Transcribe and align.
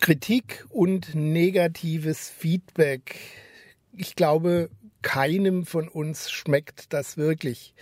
Kritik 0.00 0.64
und 0.70 1.14
negatives 1.14 2.30
Feedback. 2.30 3.16
Ich 3.92 4.16
glaube, 4.16 4.70
keinem 5.02 5.66
von 5.66 5.88
uns 5.88 6.30
schmeckt 6.30 6.94
das 6.94 7.18
wirklich. 7.18 7.74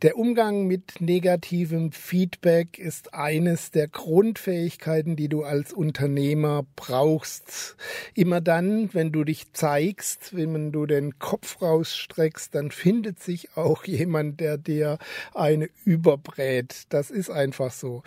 Der 0.00 0.16
Umgang 0.16 0.66
mit 0.66 1.02
negativem 1.02 1.92
Feedback 1.92 2.78
ist 2.78 3.12
eines 3.12 3.70
der 3.70 3.88
Grundfähigkeiten, 3.88 5.16
die 5.16 5.28
du 5.28 5.42
als 5.42 5.74
Unternehmer 5.74 6.64
brauchst. 6.76 7.76
Immer 8.14 8.40
dann, 8.40 8.94
wenn 8.94 9.12
du 9.12 9.24
dich 9.24 9.52
zeigst, 9.52 10.34
wenn 10.34 10.72
du 10.72 10.86
den 10.86 11.18
Kopf 11.18 11.60
rausstreckst, 11.60 12.54
dann 12.54 12.70
findet 12.70 13.22
sich 13.22 13.56
auch 13.56 13.84
jemand, 13.84 14.40
der 14.40 14.56
dir 14.56 14.98
eine 15.34 15.68
überbrät. 15.84 16.84
Das 16.88 17.10
ist 17.10 17.28
einfach 17.28 17.70
so. 17.70 18.02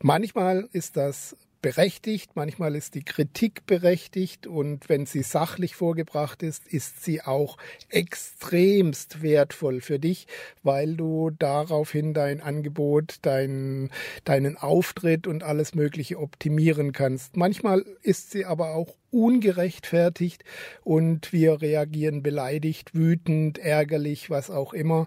Manchmal 0.00 0.68
ist 0.72 0.96
das 0.96 1.36
berechtigt, 1.62 2.32
manchmal 2.34 2.74
ist 2.74 2.94
die 2.94 3.04
Kritik 3.04 3.64
berechtigt 3.66 4.46
und 4.46 4.88
wenn 4.88 5.06
sie 5.06 5.22
sachlich 5.22 5.76
vorgebracht 5.76 6.42
ist, 6.42 6.66
ist 6.66 7.04
sie 7.04 7.22
auch 7.22 7.56
extremst 7.88 9.22
wertvoll 9.22 9.80
für 9.80 9.98
dich, 9.98 10.26
weil 10.62 10.96
du 10.96 11.30
daraufhin 11.30 12.12
dein 12.12 12.40
Angebot, 12.40 13.16
dein, 13.22 13.90
deinen 14.24 14.56
Auftritt 14.56 15.26
und 15.26 15.44
alles 15.44 15.74
Mögliche 15.74 16.18
optimieren 16.18 16.92
kannst. 16.92 17.36
Manchmal 17.36 17.84
ist 18.02 18.32
sie 18.32 18.44
aber 18.44 18.74
auch 18.74 18.96
ungerechtfertigt 19.10 20.42
und 20.82 21.32
wir 21.32 21.62
reagieren 21.62 22.22
beleidigt, 22.22 22.94
wütend, 22.94 23.58
ärgerlich, 23.58 24.30
was 24.30 24.50
auch 24.50 24.72
immer. 24.72 25.06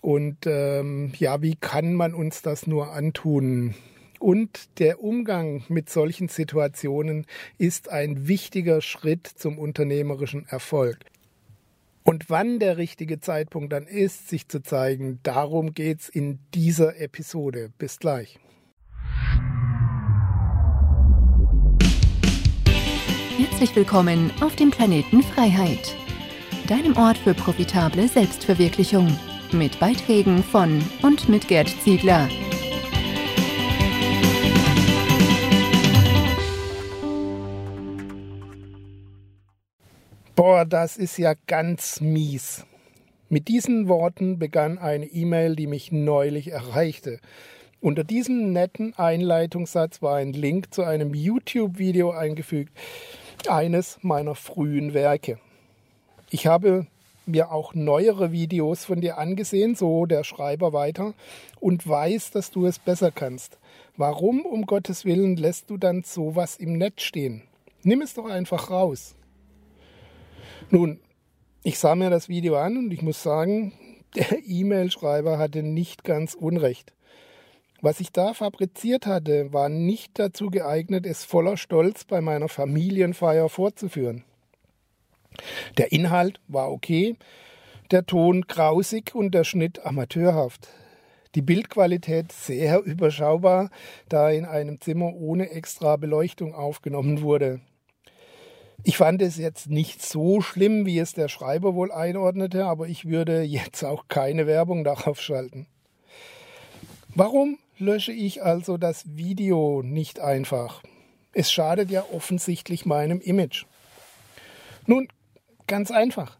Und 0.00 0.46
ähm, 0.46 1.12
ja, 1.18 1.42
wie 1.42 1.56
kann 1.56 1.94
man 1.94 2.14
uns 2.14 2.42
das 2.42 2.66
nur 2.66 2.92
antun? 2.92 3.74
Und 4.18 4.78
der 4.80 5.02
Umgang 5.02 5.62
mit 5.68 5.88
solchen 5.88 6.28
Situationen 6.28 7.26
ist 7.56 7.88
ein 7.88 8.26
wichtiger 8.26 8.80
Schritt 8.80 9.26
zum 9.26 9.58
unternehmerischen 9.58 10.46
Erfolg. 10.46 10.98
Und 12.02 12.30
wann 12.30 12.58
der 12.58 12.78
richtige 12.78 13.20
Zeitpunkt 13.20 13.72
dann 13.72 13.86
ist, 13.86 14.28
sich 14.28 14.48
zu 14.48 14.62
zeigen, 14.62 15.20
darum 15.22 15.74
geht's 15.74 16.08
in 16.08 16.38
dieser 16.54 16.98
Episode. 16.98 17.70
Bis 17.78 17.98
gleich. 17.98 18.38
Herzlich 23.36 23.76
willkommen 23.76 24.32
auf 24.40 24.56
dem 24.56 24.70
Planeten 24.70 25.22
Freiheit, 25.22 25.94
deinem 26.66 26.96
Ort 26.96 27.18
für 27.18 27.34
profitable 27.34 28.08
Selbstverwirklichung, 28.08 29.16
mit 29.52 29.78
Beiträgen 29.78 30.42
von 30.42 30.82
und 31.02 31.28
mit 31.28 31.46
Gerd 31.46 31.68
Ziegler. 31.82 32.28
Boah, 40.38 40.64
das 40.64 40.96
ist 40.96 41.18
ja 41.18 41.34
ganz 41.48 42.00
mies. 42.00 42.64
Mit 43.28 43.48
diesen 43.48 43.88
Worten 43.88 44.38
begann 44.38 44.78
eine 44.78 45.06
E-Mail, 45.06 45.56
die 45.56 45.66
mich 45.66 45.90
neulich 45.90 46.52
erreichte. 46.52 47.18
Unter 47.80 48.04
diesem 48.04 48.52
netten 48.52 48.94
Einleitungssatz 48.96 50.00
war 50.00 50.14
ein 50.14 50.32
Link 50.32 50.72
zu 50.72 50.84
einem 50.84 51.12
YouTube-Video 51.12 52.12
eingefügt, 52.12 52.72
eines 53.48 53.98
meiner 54.02 54.36
frühen 54.36 54.94
Werke. 54.94 55.40
Ich 56.30 56.46
habe 56.46 56.86
mir 57.26 57.50
auch 57.50 57.74
neuere 57.74 58.30
Videos 58.30 58.84
von 58.84 59.00
dir 59.00 59.18
angesehen, 59.18 59.74
so 59.74 60.06
der 60.06 60.22
Schreiber 60.22 60.72
weiter, 60.72 61.14
und 61.58 61.88
weiß, 61.88 62.30
dass 62.30 62.52
du 62.52 62.64
es 62.66 62.78
besser 62.78 63.10
kannst. 63.10 63.58
Warum 63.96 64.42
um 64.42 64.66
Gottes 64.66 65.04
Willen 65.04 65.36
lässt 65.36 65.68
du 65.68 65.78
dann 65.78 66.04
sowas 66.04 66.54
im 66.54 66.78
Netz 66.78 67.02
stehen? 67.02 67.42
Nimm 67.82 68.02
es 68.02 68.14
doch 68.14 68.26
einfach 68.26 68.70
raus. 68.70 69.16
Nun, 70.70 71.00
ich 71.62 71.78
sah 71.78 71.94
mir 71.94 72.10
das 72.10 72.28
Video 72.28 72.56
an 72.56 72.76
und 72.76 72.92
ich 72.92 73.00
muss 73.00 73.22
sagen, 73.22 73.72
der 74.16 74.38
E-Mail-Schreiber 74.44 75.38
hatte 75.38 75.62
nicht 75.62 76.04
ganz 76.04 76.34
Unrecht. 76.34 76.92
Was 77.80 78.00
ich 78.00 78.12
da 78.12 78.34
fabriziert 78.34 79.06
hatte, 79.06 79.52
war 79.52 79.68
nicht 79.68 80.18
dazu 80.18 80.50
geeignet, 80.50 81.06
es 81.06 81.24
voller 81.24 81.56
Stolz 81.56 82.04
bei 82.04 82.20
meiner 82.20 82.48
Familienfeier 82.48 83.48
vorzuführen. 83.48 84.24
Der 85.78 85.92
Inhalt 85.92 86.40
war 86.48 86.70
okay, 86.70 87.16
der 87.90 88.04
Ton 88.04 88.42
grausig 88.42 89.14
und 89.14 89.32
der 89.32 89.44
Schnitt 89.44 89.86
amateurhaft. 89.86 90.68
Die 91.34 91.42
Bildqualität 91.42 92.32
sehr 92.32 92.80
überschaubar, 92.84 93.70
da 94.08 94.28
in 94.28 94.44
einem 94.44 94.80
Zimmer 94.80 95.14
ohne 95.14 95.50
extra 95.50 95.96
Beleuchtung 95.96 96.54
aufgenommen 96.54 97.22
wurde. 97.22 97.60
Ich 98.84 98.96
fand 98.96 99.20
es 99.22 99.36
jetzt 99.36 99.68
nicht 99.68 100.02
so 100.02 100.40
schlimm, 100.40 100.86
wie 100.86 100.98
es 100.98 101.12
der 101.12 101.28
Schreiber 101.28 101.74
wohl 101.74 101.92
einordnete, 101.92 102.64
aber 102.64 102.88
ich 102.88 103.06
würde 103.06 103.42
jetzt 103.42 103.84
auch 103.84 104.06
keine 104.08 104.46
Werbung 104.46 104.84
darauf 104.84 105.20
schalten. 105.20 105.66
Warum 107.14 107.58
lösche 107.78 108.12
ich 108.12 108.42
also 108.42 108.76
das 108.76 109.16
Video 109.16 109.82
nicht 109.82 110.20
einfach? 110.20 110.82
Es 111.32 111.50
schadet 111.50 111.90
ja 111.90 112.04
offensichtlich 112.12 112.86
meinem 112.86 113.20
Image. 113.20 113.64
Nun, 114.86 115.08
ganz 115.66 115.90
einfach, 115.90 116.38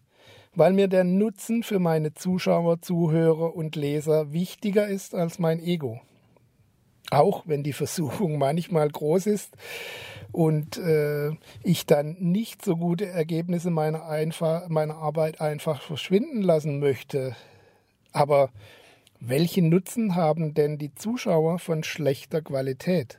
weil 0.54 0.72
mir 0.72 0.88
der 0.88 1.04
Nutzen 1.04 1.62
für 1.62 1.78
meine 1.78 2.14
Zuschauer, 2.14 2.80
Zuhörer 2.80 3.54
und 3.54 3.76
Leser 3.76 4.32
wichtiger 4.32 4.86
ist 4.86 5.14
als 5.14 5.38
mein 5.38 5.60
Ego. 5.60 6.00
Auch 7.10 7.44
wenn 7.46 7.62
die 7.62 7.72
Versuchung 7.72 8.38
manchmal 8.38 8.88
groß 8.88 9.26
ist, 9.26 9.56
und 10.32 10.76
äh, 10.76 11.30
ich 11.62 11.86
dann 11.86 12.16
nicht 12.18 12.64
so 12.64 12.76
gute 12.76 13.06
Ergebnisse 13.06 13.70
meiner, 13.70 14.04
meiner 14.68 14.96
Arbeit 14.96 15.40
einfach 15.40 15.82
verschwinden 15.82 16.42
lassen 16.42 16.80
möchte. 16.80 17.34
Aber 18.12 18.50
welchen 19.20 19.68
Nutzen 19.68 20.14
haben 20.14 20.54
denn 20.54 20.78
die 20.78 20.94
Zuschauer 20.94 21.58
von 21.58 21.82
schlechter 21.82 22.42
Qualität? 22.42 23.18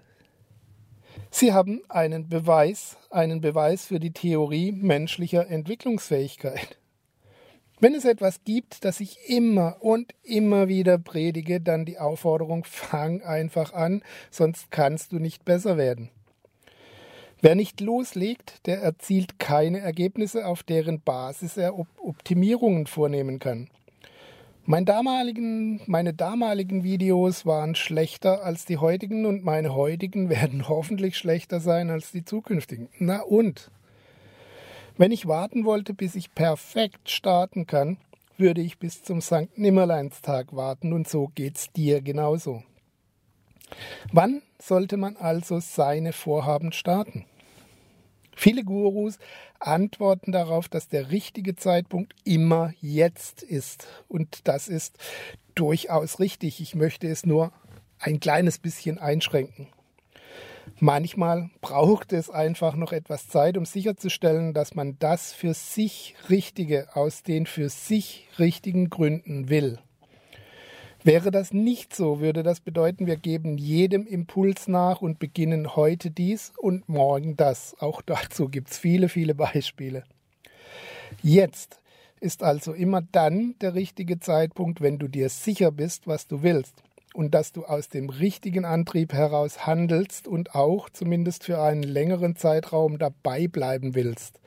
Sie 1.32 1.54
haben 1.54 1.82
einen 1.90 2.30
Beweis, 2.30 2.98
einen 3.10 3.42
Beweis 3.42 3.86
für 3.86 4.00
die 4.00 4.14
Theorie 4.14 4.72
menschlicher 4.72 5.48
Entwicklungsfähigkeit. 5.48 6.78
Wenn 7.82 7.96
es 7.96 8.04
etwas 8.04 8.44
gibt, 8.44 8.84
das 8.84 9.00
ich 9.00 9.30
immer 9.30 9.78
und 9.80 10.14
immer 10.24 10.68
wieder 10.68 10.98
predige, 10.98 11.62
dann 11.62 11.86
die 11.86 11.98
Aufforderung, 11.98 12.64
fang 12.70 13.22
einfach 13.22 13.74
an, 13.74 14.02
sonst 14.32 14.70
kannst 14.72 15.12
du 15.12 15.20
nicht 15.20 15.46
besser 15.46 15.78
werden. 15.78 16.10
Wer 17.42 17.56
nicht 17.56 17.80
loslegt, 17.80 18.66
der 18.66 18.82
erzielt 18.82 19.40
keine 19.40 19.80
Ergebnisse, 19.80 20.46
auf 20.46 20.62
deren 20.62 21.00
Basis 21.00 21.56
er 21.56 21.74
Optimierungen 21.98 22.86
vornehmen 22.86 23.40
kann. 23.40 23.70
Mein 24.66 24.84
damaligen, 24.84 25.82
meine 25.86 26.14
damaligen 26.14 26.84
Videos 26.84 27.46
waren 27.46 27.76
schlechter 27.76 28.44
als 28.44 28.66
die 28.66 28.78
heutigen 28.78 29.26
und 29.26 29.44
meine 29.44 29.74
heutigen 29.74 30.30
werden 30.30 30.68
hoffentlich 30.68 31.18
schlechter 31.18 31.62
sein 31.62 31.90
als 31.90 32.12
die 32.12 32.26
zukünftigen. 32.26 32.90
Na 33.00 33.22
und? 33.22 33.72
Wenn 35.00 35.14
ich 35.14 35.28
warten 35.28 35.64
wollte, 35.64 35.94
bis 35.94 36.14
ich 36.16 36.36
perfekt 36.36 37.10
starten 37.10 37.66
kann, 37.66 37.96
würde 38.38 38.60
ich 38.60 38.80
bis 38.80 39.02
zum 39.02 39.22
St. 39.22 39.48
Nimmerleinstag 39.58 40.54
warten 40.54 40.92
und 40.92 41.08
so 41.08 41.32
geht's 41.36 41.72
dir 41.72 42.02
genauso. 42.02 42.64
Wann 44.12 44.42
sollte 44.62 44.98
man 44.98 45.16
also 45.16 45.62
seine 45.62 46.12
Vorhaben 46.12 46.74
starten? 46.74 47.24
Viele 48.36 48.66
Gurus 48.66 49.20
antworten 49.62 50.34
darauf, 50.34 50.68
dass 50.68 50.90
der 50.90 51.12
richtige 51.12 51.56
Zeitpunkt 51.56 52.14
immer 52.26 52.74
jetzt 52.82 53.42
ist. 53.42 53.88
Und 54.10 54.50
das 54.50 54.68
ist 54.68 54.98
durchaus 55.56 56.20
richtig. 56.20 56.60
Ich 56.60 56.76
möchte 56.76 57.08
es 57.08 57.26
nur 57.26 57.54
ein 58.00 58.20
kleines 58.20 58.60
bisschen 58.60 58.98
einschränken. 58.98 59.70
Manchmal 60.80 61.50
braucht 61.62 62.14
es 62.14 62.30
einfach 62.30 62.76
noch 62.76 62.92
etwas 62.92 63.28
Zeit, 63.28 63.58
um 63.58 63.66
sicherzustellen, 63.66 64.54
dass 64.54 64.76
man 64.76 64.98
das 65.00 65.34
für 65.34 65.54
sich 65.54 66.16
Richtige 66.30 66.96
aus 66.96 67.24
den 67.24 67.46
für 67.46 67.70
sich 67.70 68.28
richtigen 68.38 68.90
Gründen 68.90 69.50
will. 69.50 69.80
Wäre 71.04 71.32
das 71.32 71.54
nicht 71.54 71.96
so, 71.96 72.20
würde 72.20 72.44
das 72.44 72.60
bedeuten, 72.60 73.08
wir 73.08 73.16
geben 73.16 73.58
jedem 73.58 74.06
Impuls 74.06 74.68
nach 74.68 75.02
und 75.02 75.18
beginnen 75.18 75.76
heute 75.76 76.12
dies 76.12 76.52
und 76.58 76.90
morgen 76.90 77.38
das. 77.38 77.76
Auch 77.80 78.02
dazu 78.02 78.50
gibt 78.50 78.72
es 78.72 78.78
viele, 78.78 79.08
viele 79.08 79.34
Beispiele. 79.34 80.04
Jetzt 81.22 81.80
ist 82.20 82.44
also 82.44 82.74
immer 82.74 83.02
dann 83.02 83.56
der 83.62 83.76
richtige 83.76 84.20
Zeitpunkt, 84.20 84.82
wenn 84.82 85.00
du 85.00 85.08
dir 85.08 85.30
sicher 85.30 85.72
bist, 85.72 86.06
was 86.06 86.28
du 86.28 86.44
willst 86.44 86.84
und 87.14 87.34
dass 87.34 87.52
du 87.52 87.66
aus 87.66 87.90
dem 87.90 88.10
richtigen 88.10 88.66
Antrieb 88.66 89.14
heraus 89.14 89.66
handelst 89.66 90.28
und 90.28 90.56
auch 90.56 90.90
zumindest 90.90 91.44
für 91.44 91.62
einen 91.62 91.84
längeren 91.84 92.36
Zeitraum 92.36 92.98
dabei 92.98 93.48
bleiben 93.48 93.96
willst. 93.96 94.40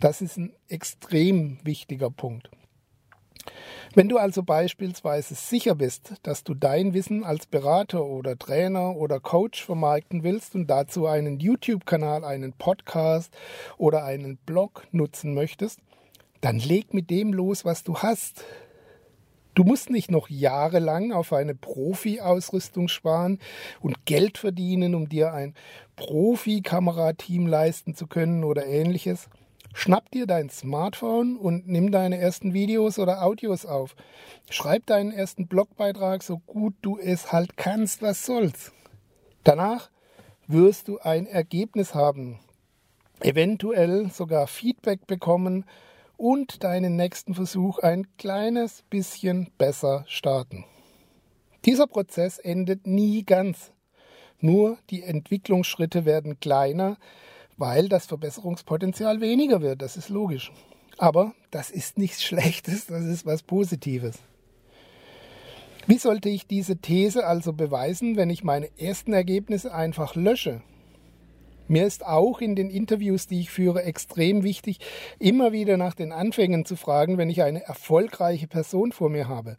Das 0.00 0.20
ist 0.20 0.36
ein 0.36 0.52
extrem 0.68 1.58
wichtiger 1.64 2.10
Punkt. 2.10 2.50
Wenn 3.94 4.08
du 4.08 4.18
also 4.18 4.42
beispielsweise 4.42 5.34
sicher 5.34 5.74
bist, 5.74 6.14
dass 6.22 6.44
du 6.44 6.54
dein 6.54 6.92
Wissen 6.92 7.24
als 7.24 7.46
Berater 7.46 8.04
oder 8.04 8.36
Trainer 8.36 8.96
oder 8.96 9.20
Coach 9.20 9.64
vermarkten 9.64 10.22
willst 10.22 10.54
und 10.54 10.66
dazu 10.66 11.06
einen 11.06 11.40
YouTube-Kanal, 11.40 12.24
einen 12.24 12.52
Podcast 12.52 13.34
oder 13.78 14.04
einen 14.04 14.36
Blog 14.36 14.86
nutzen 14.92 15.32
möchtest, 15.32 15.80
dann 16.40 16.58
leg 16.58 16.92
mit 16.92 17.08
dem 17.08 17.32
los, 17.32 17.64
was 17.64 17.84
du 17.84 17.96
hast. 17.96 18.44
Du 19.56 19.64
musst 19.64 19.88
nicht 19.88 20.10
noch 20.10 20.28
jahrelang 20.28 21.12
auf 21.12 21.32
eine 21.32 21.54
Profi-Ausrüstung 21.54 22.88
sparen 22.88 23.38
und 23.80 24.04
Geld 24.04 24.36
verdienen, 24.36 24.94
um 24.94 25.08
dir 25.08 25.32
ein 25.32 25.54
Profi-Kamerateam 25.96 27.46
leisten 27.46 27.94
zu 27.94 28.06
können 28.06 28.44
oder 28.44 28.66
ähnliches. 28.66 29.30
Schnapp 29.72 30.10
dir 30.10 30.26
dein 30.26 30.50
Smartphone 30.50 31.38
und 31.38 31.66
nimm 31.68 31.90
deine 31.90 32.18
ersten 32.18 32.52
Videos 32.52 32.98
oder 32.98 33.22
Audios 33.22 33.64
auf. 33.64 33.96
Schreib 34.50 34.84
deinen 34.84 35.10
ersten 35.10 35.46
Blogbeitrag 35.46 36.22
so 36.22 36.36
gut 36.40 36.74
du 36.82 36.98
es 36.98 37.32
halt 37.32 37.56
kannst, 37.56 38.02
was 38.02 38.26
soll's. 38.26 38.72
Danach 39.42 39.88
wirst 40.46 40.88
du 40.88 40.98
ein 40.98 41.26
Ergebnis 41.26 41.94
haben, 41.94 42.40
eventuell 43.20 44.10
sogar 44.10 44.48
Feedback 44.48 45.06
bekommen 45.06 45.64
und 46.16 46.64
deinen 46.64 46.96
nächsten 46.96 47.34
Versuch 47.34 47.78
ein 47.78 48.06
kleines 48.16 48.82
bisschen 48.88 49.50
besser 49.58 50.04
starten. 50.08 50.64
Dieser 51.64 51.86
Prozess 51.86 52.38
endet 52.38 52.86
nie 52.86 53.24
ganz. 53.24 53.72
Nur 54.40 54.78
die 54.90 55.02
Entwicklungsschritte 55.02 56.04
werden 56.04 56.38
kleiner, 56.40 56.96
weil 57.56 57.88
das 57.88 58.06
Verbesserungspotenzial 58.06 59.20
weniger 59.20 59.62
wird. 59.62 59.82
Das 59.82 59.96
ist 59.96 60.08
logisch. 60.08 60.52
Aber 60.98 61.34
das 61.50 61.70
ist 61.70 61.98
nichts 61.98 62.22
Schlechtes, 62.24 62.86
das 62.86 63.04
ist 63.04 63.26
was 63.26 63.42
Positives. 63.42 64.18
Wie 65.86 65.98
sollte 65.98 66.28
ich 66.28 66.46
diese 66.46 66.78
These 66.78 67.26
also 67.26 67.52
beweisen, 67.52 68.16
wenn 68.16 68.30
ich 68.30 68.42
meine 68.42 68.68
ersten 68.78 69.12
Ergebnisse 69.12 69.72
einfach 69.72 70.16
lösche? 70.16 70.62
Mir 71.68 71.86
ist 71.86 72.06
auch 72.06 72.40
in 72.40 72.54
den 72.54 72.70
Interviews, 72.70 73.26
die 73.26 73.40
ich 73.40 73.50
führe, 73.50 73.82
extrem 73.82 74.44
wichtig, 74.44 74.78
immer 75.18 75.52
wieder 75.52 75.76
nach 75.76 75.94
den 75.94 76.12
Anfängen 76.12 76.64
zu 76.64 76.76
fragen, 76.76 77.18
wenn 77.18 77.30
ich 77.30 77.42
eine 77.42 77.64
erfolgreiche 77.64 78.46
Person 78.46 78.92
vor 78.92 79.10
mir 79.10 79.28
habe. 79.28 79.56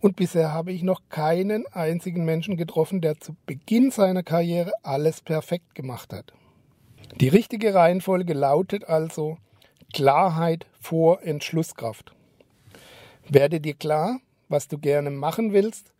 Und 0.00 0.16
bisher 0.16 0.52
habe 0.52 0.72
ich 0.72 0.82
noch 0.82 1.02
keinen 1.10 1.66
einzigen 1.66 2.24
Menschen 2.24 2.56
getroffen, 2.56 3.00
der 3.00 3.18
zu 3.18 3.34
Beginn 3.46 3.90
seiner 3.90 4.22
Karriere 4.22 4.72
alles 4.82 5.20
perfekt 5.20 5.74
gemacht 5.74 6.12
hat. 6.12 6.32
Die 7.20 7.28
richtige 7.28 7.74
Reihenfolge 7.74 8.32
lautet 8.32 8.84
also 8.84 9.38
Klarheit 9.92 10.66
vor 10.80 11.22
Entschlusskraft. 11.22 12.14
Werde 13.28 13.60
dir 13.60 13.74
klar, 13.74 14.20
was 14.48 14.68
du 14.68 14.78
gerne 14.78 15.10
machen 15.10 15.52
willst, 15.52 15.92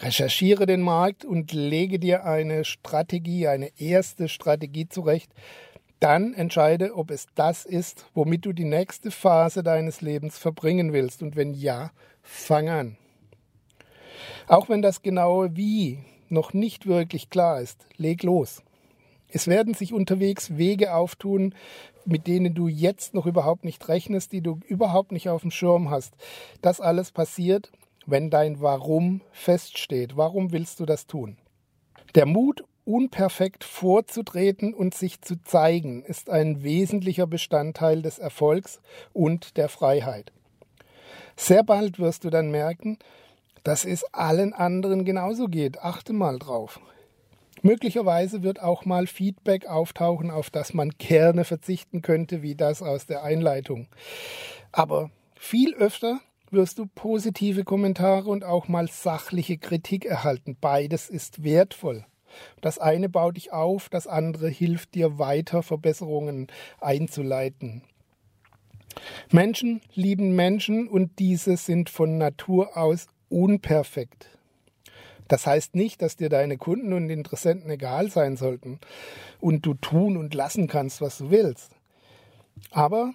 recherchiere 0.00 0.66
den 0.66 0.80
Markt 0.80 1.24
und 1.24 1.52
lege 1.52 1.98
dir 1.98 2.24
eine 2.24 2.64
Strategie, 2.64 3.48
eine 3.48 3.70
erste 3.78 4.28
Strategie 4.28 4.88
zurecht. 4.88 5.30
Dann 6.00 6.34
entscheide, 6.34 6.96
ob 6.96 7.10
es 7.10 7.26
das 7.34 7.64
ist, 7.64 8.06
womit 8.14 8.44
du 8.44 8.52
die 8.52 8.64
nächste 8.64 9.10
Phase 9.10 9.62
deines 9.62 10.00
Lebens 10.00 10.38
verbringen 10.38 10.92
willst. 10.92 11.22
Und 11.22 11.36
wenn 11.36 11.54
ja, 11.54 11.92
fang 12.22 12.68
an. 12.68 12.96
Auch 14.48 14.68
wenn 14.68 14.82
das 14.82 15.02
genaue 15.02 15.56
Wie 15.56 15.98
noch 16.28 16.52
nicht 16.52 16.86
wirklich 16.86 17.30
klar 17.30 17.60
ist, 17.60 17.86
leg 17.96 18.22
los. 18.22 18.62
Es 19.28 19.46
werden 19.46 19.74
sich 19.74 19.92
unterwegs 19.92 20.56
Wege 20.56 20.94
auftun, 20.94 21.54
mit 22.04 22.26
denen 22.26 22.54
du 22.54 22.68
jetzt 22.68 23.14
noch 23.14 23.26
überhaupt 23.26 23.64
nicht 23.64 23.88
rechnest, 23.88 24.32
die 24.32 24.40
du 24.40 24.58
überhaupt 24.66 25.12
nicht 25.12 25.28
auf 25.28 25.42
dem 25.42 25.50
Schirm 25.50 25.90
hast. 25.90 26.14
Das 26.60 26.80
alles 26.80 27.12
passiert, 27.12 27.70
wenn 28.06 28.30
dein 28.30 28.60
Warum 28.60 29.22
feststeht. 29.32 30.16
Warum 30.16 30.52
willst 30.52 30.80
du 30.80 30.86
das 30.86 31.06
tun? 31.06 31.36
Der 32.14 32.26
Mut, 32.26 32.64
unperfekt 32.84 33.64
vorzutreten 33.64 34.74
und 34.74 34.94
sich 34.94 35.20
zu 35.20 35.40
zeigen, 35.42 36.02
ist 36.02 36.30
ein 36.30 36.62
wesentlicher 36.62 37.26
Bestandteil 37.26 38.02
des 38.02 38.18
Erfolgs 38.18 38.80
und 39.12 39.56
der 39.56 39.68
Freiheit. 39.68 40.32
Sehr 41.36 41.62
bald 41.62 41.98
wirst 41.98 42.24
du 42.24 42.30
dann 42.30 42.50
merken, 42.50 42.98
dass 43.64 43.84
es 43.84 44.04
allen 44.12 44.52
anderen 44.52 45.04
genauso 45.04 45.46
geht. 45.46 45.78
Achte 45.80 46.12
mal 46.12 46.38
drauf. 46.38 46.80
Möglicherweise 47.62 48.42
wird 48.42 48.60
auch 48.60 48.84
mal 48.84 49.06
Feedback 49.06 49.66
auftauchen, 49.66 50.32
auf 50.32 50.50
das 50.50 50.74
man 50.74 50.90
gerne 50.98 51.44
verzichten 51.44 52.02
könnte, 52.02 52.42
wie 52.42 52.56
das 52.56 52.82
aus 52.82 53.06
der 53.06 53.22
Einleitung. 53.22 53.86
Aber 54.72 55.10
viel 55.36 55.74
öfter 55.74 56.20
wirst 56.52 56.78
du 56.78 56.86
positive 56.86 57.64
Kommentare 57.64 58.28
und 58.28 58.44
auch 58.44 58.68
mal 58.68 58.88
sachliche 58.88 59.58
Kritik 59.58 60.04
erhalten. 60.04 60.56
Beides 60.60 61.08
ist 61.08 61.42
wertvoll. 61.42 62.04
Das 62.60 62.78
eine 62.78 63.08
baut 63.08 63.36
dich 63.36 63.52
auf, 63.52 63.88
das 63.88 64.06
andere 64.06 64.48
hilft 64.48 64.94
dir 64.94 65.18
weiter 65.18 65.62
Verbesserungen 65.62 66.46
einzuleiten. 66.80 67.82
Menschen 69.30 69.80
lieben 69.94 70.34
Menschen 70.36 70.88
und 70.88 71.18
diese 71.18 71.56
sind 71.56 71.90
von 71.90 72.18
Natur 72.18 72.76
aus 72.76 73.06
unperfekt. 73.28 74.28
Das 75.28 75.46
heißt 75.46 75.74
nicht, 75.74 76.02
dass 76.02 76.16
dir 76.16 76.28
deine 76.28 76.58
Kunden 76.58 76.92
und 76.92 77.08
Interessenten 77.08 77.70
egal 77.70 78.10
sein 78.10 78.36
sollten 78.36 78.80
und 79.40 79.64
du 79.64 79.74
tun 79.74 80.16
und 80.16 80.34
lassen 80.34 80.66
kannst, 80.66 81.00
was 81.00 81.18
du 81.18 81.30
willst. 81.30 81.72
Aber 82.70 83.14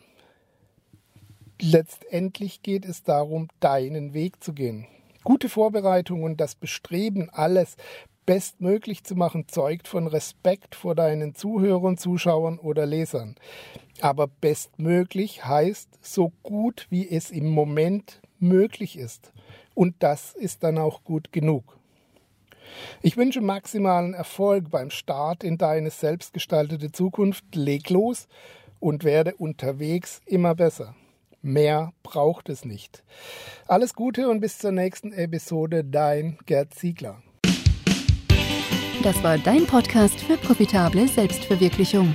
letztendlich 1.61 2.61
geht 2.63 2.85
es 2.85 3.03
darum, 3.03 3.47
deinen 3.59 4.13
Weg 4.13 4.43
zu 4.43 4.53
gehen. 4.53 4.87
Gute 5.23 5.49
Vorbereitung 5.49 6.23
und 6.23 6.39
das 6.39 6.55
Bestreben, 6.55 7.29
alles 7.29 7.75
bestmöglich 8.25 9.03
zu 9.03 9.15
machen, 9.15 9.47
zeugt 9.47 9.87
von 9.87 10.07
Respekt 10.07 10.75
vor 10.75 10.95
deinen 10.95 11.33
Zuhörern, 11.33 11.97
Zuschauern 11.97 12.59
oder 12.59 12.85
Lesern. 12.85 13.35
Aber 14.01 14.27
bestmöglich 14.27 15.45
heißt 15.45 15.89
so 16.01 16.31
gut, 16.43 16.87
wie 16.89 17.09
es 17.09 17.31
im 17.31 17.49
Moment 17.49 18.21
möglich 18.39 18.97
ist. 18.97 19.31
Und 19.73 19.95
das 19.99 20.33
ist 20.33 20.63
dann 20.63 20.77
auch 20.77 21.03
gut 21.03 21.31
genug. 21.31 21.77
Ich 23.01 23.15
wünsche 23.17 23.41
maximalen 23.41 24.13
Erfolg 24.13 24.69
beim 24.69 24.91
Start 24.91 25.43
in 25.43 25.57
deine 25.57 25.89
selbstgestaltete 25.89 26.91
Zukunft. 26.91 27.55
Leg 27.55 27.89
los 27.89 28.27
und 28.79 29.03
werde 29.03 29.35
unterwegs 29.35 30.21
immer 30.25 30.53
besser. 30.53 30.95
Mehr 31.41 31.93
braucht 32.03 32.49
es 32.49 32.65
nicht. 32.65 33.03
Alles 33.67 33.93
Gute 33.93 34.29
und 34.29 34.39
bis 34.39 34.57
zur 34.57 34.71
nächsten 34.71 35.13
Episode. 35.13 35.83
Dein 35.83 36.37
Gerd 36.45 36.73
Ziegler. 36.73 37.21
Das 39.03 39.21
war 39.23 39.37
dein 39.37 39.65
Podcast 39.65 40.19
für 40.19 40.37
profitable 40.37 41.07
Selbstverwirklichung. 41.07 42.13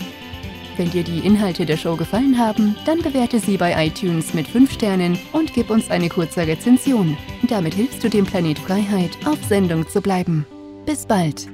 Wenn 0.77 0.91
dir 0.91 1.05
die 1.05 1.21
Inhalte 1.21 1.67
der 1.67 1.76
Show 1.76 1.97
gefallen 1.97 2.38
haben, 2.38 2.76
dann 2.87 3.02
bewerte 3.02 3.38
sie 3.38 3.57
bei 3.57 3.87
iTunes 3.87 4.35
mit 4.35 4.49
5 4.49 4.73
Sternen 4.73 5.19
und 5.33 5.52
gib 5.52 5.71
uns 5.71 5.91
eine 5.91 6.09
kurze 6.09 6.47
Rezension. 6.47 7.17
Damit 7.49 7.75
hilfst 7.75 8.02
du 8.02 8.09
dem 8.09 8.25
Planet 8.25 8.59
Freiheit, 8.59 9.11
auf 9.26 9.43
Sendung 9.45 9.87
zu 9.88 10.00
bleiben. 10.00 10.47
Bis 10.87 11.07
bald. 11.07 11.49